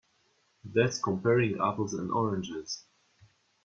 That's 0.65 0.97
comparing 0.99 1.61
apples 1.61 1.93
and 1.93 2.09
oranges. 2.09 2.85